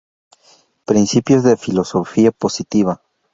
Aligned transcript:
Principios 0.83 1.43
de 1.43 1.57
filosofía 1.65 2.31
positiva. 2.31 3.03